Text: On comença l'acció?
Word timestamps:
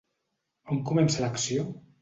On 0.77 0.81
comença 0.89 1.23
l'acció? 1.27 1.71